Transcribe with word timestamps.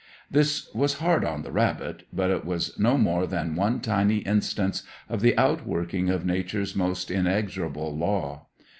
This 0.31 0.67
was 0.73 0.95
hard 0.97 1.23
on 1.23 1.43
the 1.43 1.51
rabbit; 1.51 2.07
but 2.11 2.31
it 2.31 2.43
was 2.43 2.75
no 2.79 2.97
more 2.97 3.27
than 3.27 3.55
one 3.55 3.79
tiny 3.81 4.17
instance 4.17 4.81
of 5.07 5.21
the 5.21 5.37
outworking 5.37 6.09
of 6.09 6.25
Nature's 6.25 6.75
most 6.75 7.11
inexorable 7.11 7.95
law. 7.95 8.47